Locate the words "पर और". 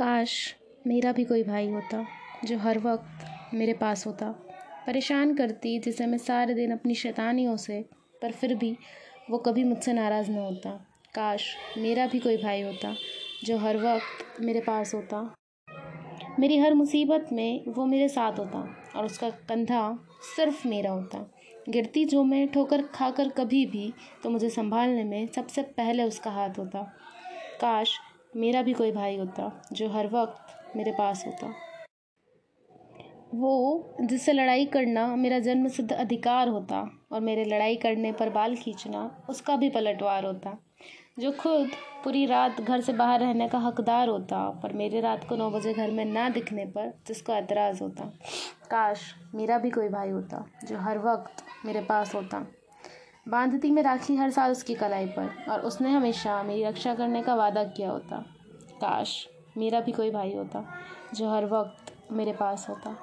55.06-55.60